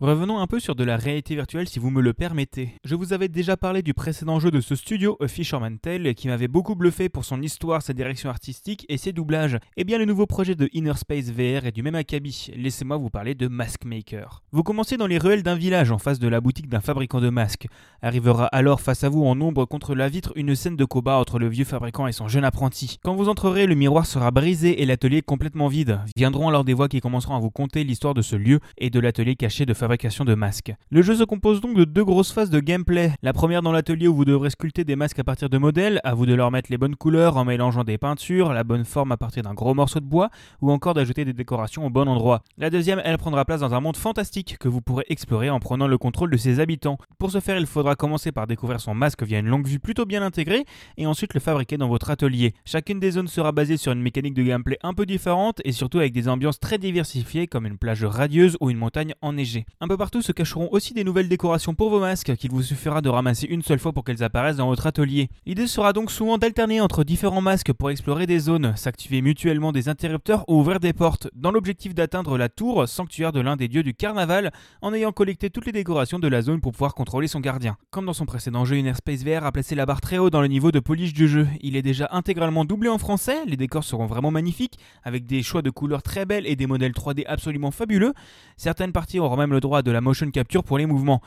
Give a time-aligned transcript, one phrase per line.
[0.00, 2.72] Revenons un peu sur de la réalité virtuelle si vous me le permettez.
[2.86, 6.28] Je vous avais déjà parlé du précédent jeu de ce studio, A Fisherman Tale, qui
[6.28, 9.58] m'avait beaucoup bluffé pour son histoire, sa direction artistique et ses doublages.
[9.76, 12.50] Eh bien le nouveau projet de Inner Space VR est du même acabit.
[12.56, 14.42] Laissez-moi vous parler de Mask Maker.
[14.52, 17.28] Vous commencez dans les ruelles d'un village en face de la boutique d'un fabricant de
[17.28, 17.66] masques.
[18.00, 21.38] Arrivera alors face à vous en ombre contre la vitre une scène de combat entre
[21.38, 22.96] le vieux fabricant et son jeune apprenti.
[23.04, 26.00] Quand vous entrerez, le miroir sera brisé et l'atelier complètement vide.
[26.16, 28.98] Viendront alors des voix qui commenceront à vous conter l'histoire de ce lieu et de
[28.98, 30.72] l'atelier caché de de masques.
[30.90, 33.12] Le jeu se compose donc de deux grosses phases de gameplay.
[33.22, 36.14] La première dans l'atelier où vous devrez sculpter des masques à partir de modèles, à
[36.14, 39.16] vous de leur mettre les bonnes couleurs en mélangeant des peintures, la bonne forme à
[39.16, 40.30] partir d'un gros morceau de bois,
[40.60, 42.42] ou encore d'ajouter des décorations au bon endroit.
[42.56, 45.88] La deuxième, elle prendra place dans un monde fantastique que vous pourrez explorer en prenant
[45.88, 46.98] le contrôle de ses habitants.
[47.18, 50.06] Pour ce faire, il faudra commencer par découvrir son masque via une longue vue plutôt
[50.06, 50.64] bien intégrée,
[50.98, 52.54] et ensuite le fabriquer dans votre atelier.
[52.64, 55.98] Chacune des zones sera basée sur une mécanique de gameplay un peu différente, et surtout
[55.98, 59.66] avec des ambiances très diversifiées comme une plage radieuse ou une montagne enneigée.
[59.82, 63.00] Un peu partout se cacheront aussi des nouvelles décorations pour vos masques qu'il vous suffira
[63.00, 65.30] de ramasser une seule fois pour qu'elles apparaissent dans votre atelier.
[65.46, 69.88] L'idée sera donc souvent d'alterner entre différents masques pour explorer des zones, s'activer mutuellement des
[69.88, 73.82] interrupteurs ou ouvrir des portes, dans l'objectif d'atteindre la tour, sanctuaire de l'un des dieux
[73.82, 77.40] du carnaval, en ayant collecté toutes les décorations de la zone pour pouvoir contrôler son
[77.40, 77.78] gardien.
[77.88, 80.42] Comme dans son précédent jeu, Inner Space VR a placé la barre très haut dans
[80.42, 81.48] le niveau de polish du jeu.
[81.62, 85.62] Il est déjà intégralement doublé en français, les décors seront vraiment magnifiques, avec des choix
[85.62, 88.12] de couleurs très belles et des modèles 3D absolument fabuleux.
[88.58, 91.22] Certaines parties auront même le droit de la motion capture pour les mouvements.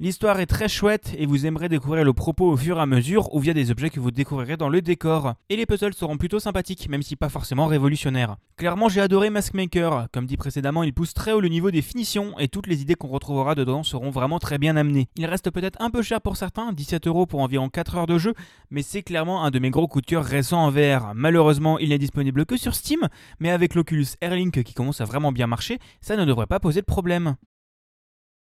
[0.00, 3.34] L'histoire est très chouette et vous aimerez découvrir le propos au fur et à mesure
[3.34, 5.34] ou via des objets que vous découvrirez dans le décor.
[5.48, 8.36] Et les puzzles seront plutôt sympathiques, même si pas forcément révolutionnaires.
[8.56, 10.06] Clairement, j'ai adoré Maskmaker.
[10.12, 12.94] Comme dit précédemment, il pousse très haut le niveau des finitions et toutes les idées
[12.94, 15.08] qu'on retrouvera dedans seront vraiment très bien amenées.
[15.16, 18.18] Il reste peut-être un peu cher pour certains, 17 euros pour environ 4 heures de
[18.18, 18.34] jeu,
[18.70, 21.12] mais c'est clairement un de mes gros coups de cœur récents en VR.
[21.16, 23.08] Malheureusement, il n'est disponible que sur Steam,
[23.40, 26.82] mais avec l'Oculus Airlink qui commence à vraiment bien marcher, ça ne devrait pas poser
[26.82, 27.34] de problème.